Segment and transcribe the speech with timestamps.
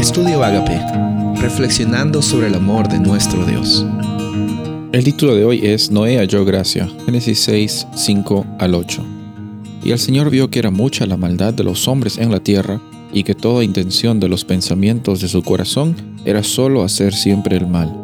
[0.00, 0.80] Estudio Agape,
[1.42, 3.84] reflexionando sobre el amor de nuestro Dios.
[4.92, 9.04] El título de hoy es Noé halló gracia, Génesis 6, 5 al 8.
[9.84, 12.80] Y el Señor vio que era mucha la maldad de los hombres en la tierra,
[13.12, 15.94] y que toda intención de los pensamientos de su corazón
[16.24, 17.94] era solo hacer siempre el mal.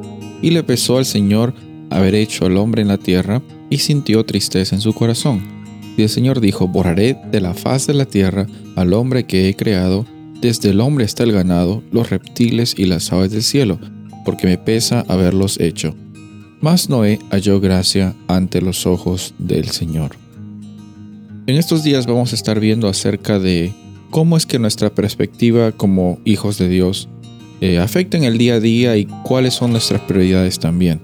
[0.42, 1.54] Y le pesó al Señor
[1.88, 3.40] haber hecho al hombre en la tierra,
[3.70, 5.40] y sintió tristeza en su corazón.
[5.96, 9.56] Y el Señor dijo, borraré de la faz de la tierra al hombre que he
[9.56, 10.04] creado,
[10.40, 13.78] desde el hombre hasta el ganado, los reptiles y las aves del cielo,
[14.24, 15.94] porque me pesa haberlos hecho.
[16.60, 20.16] Mas Noé halló gracia ante los ojos del Señor.
[21.46, 23.72] En estos días vamos a estar viendo acerca de
[24.10, 27.08] cómo es que nuestra perspectiva como hijos de Dios
[27.60, 31.00] eh, afecta en el día a día y cuáles son nuestras prioridades también.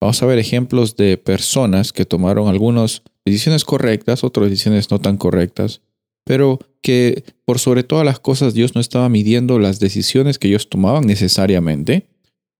[0.00, 5.16] Vamos a ver ejemplos de personas que tomaron algunas decisiones correctas, otras decisiones no tan
[5.16, 5.82] correctas,
[6.24, 10.68] pero que por sobre todas las cosas Dios no estaba midiendo las decisiones que ellos
[10.68, 12.08] tomaban necesariamente,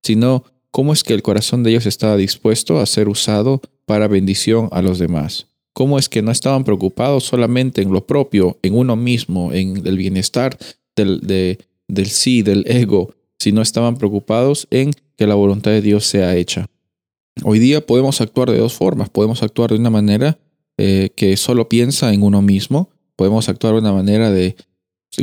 [0.02, 4.68] sino cómo es que el corazón de ellos estaba dispuesto a ser usado para bendición
[4.72, 5.46] a los demás.
[5.72, 9.96] Cómo es que no estaban preocupados solamente en lo propio, en uno mismo, en el
[9.96, 10.56] bienestar
[10.94, 16.36] del, del sí, del ego, sino estaban preocupados en que la voluntad de Dios sea
[16.36, 16.66] hecha.
[17.42, 19.10] Hoy día podemos actuar de dos formas.
[19.10, 20.38] Podemos actuar de una manera
[20.78, 24.56] eh, que solo piensa en uno mismo podemos actuar de una manera de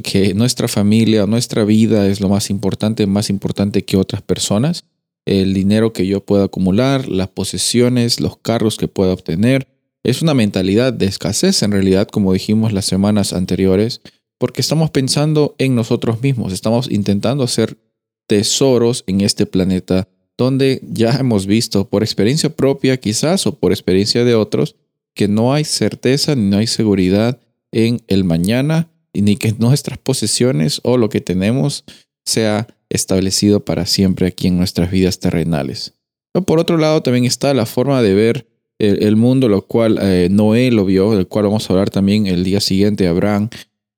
[0.04, 4.86] que nuestra familia, nuestra vida es lo más importante, más importante que otras personas.
[5.26, 9.68] El dinero que yo pueda acumular, las posesiones, los carros que pueda obtener.
[10.04, 14.02] Es una mentalidad de escasez en realidad, como dijimos las semanas anteriores,
[14.38, 17.78] porque estamos pensando en nosotros mismos, estamos intentando hacer
[18.28, 24.26] tesoros en este planeta donde ya hemos visto por experiencia propia quizás o por experiencia
[24.26, 24.76] de otros
[25.14, 27.40] que no hay certeza ni no hay seguridad
[27.72, 31.84] en el mañana ni que nuestras posesiones o lo que tenemos
[32.26, 35.94] sea establecido para siempre aquí en nuestras vidas terrenales.
[36.46, 38.48] por otro lado, también está la forma de ver
[38.80, 42.44] el, mundo, lo cual eh, Noé lo vio, del cual vamos a hablar también el
[42.44, 43.50] día siguiente, Abraham,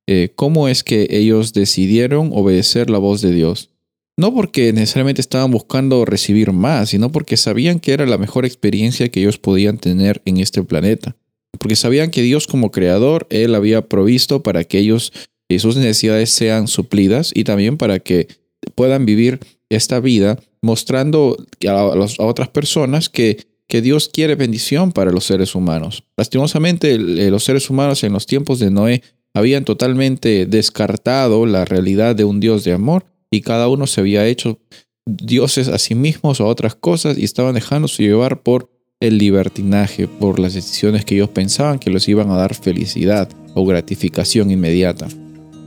[0.08, 3.70] eh, cómo es que ellos decidieron obedecer la voz de Dios.
[4.18, 9.10] No porque necesariamente estaban buscando recibir más, sino porque sabían que era la mejor experiencia
[9.10, 11.16] que ellos podían tener en este planeta
[11.60, 15.14] porque sabían que Dios como creador, Él había provisto para que ellos
[15.50, 18.28] y sus necesidades sean suplidas y también para que
[18.76, 21.38] puedan vivir esta vida mostrando
[21.68, 21.86] a,
[22.20, 26.04] otras personas que, que Dios quiere bendición para los seres humanos.
[26.18, 29.04] Lastimosamente, los seres humanos en los tiempos de Noé
[29.34, 34.28] habían totalmente descartado la realidad de un Dios de amor y cada uno se había
[34.28, 34.60] hecho
[35.06, 38.70] dioses a sí mismos o a otras cosas y estaban dejándose llevar por
[39.04, 43.66] el libertinaje por las decisiones que ellos pensaban que les iban a dar felicidad o
[43.66, 45.10] gratificación inmediata.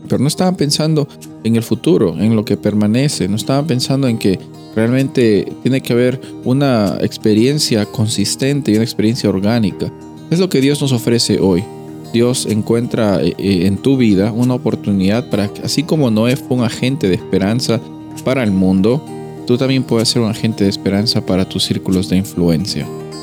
[0.09, 1.07] Pero no estaban pensando
[1.45, 4.39] en el futuro, en lo que permanece, no estaban pensando en que
[4.75, 9.93] realmente tiene que haber una experiencia consistente y una experiencia orgánica.
[10.31, 11.63] Es lo que Dios nos ofrece hoy.
[12.15, 16.57] Dios encuentra eh, eh, en tu vida una oportunidad para que, así como Noé fue
[16.57, 17.81] un agente de esperanza
[18.25, 19.05] para el mundo,
[19.47, 22.87] tú también puedes ser un agente de esperanza para tus círculos de influencia.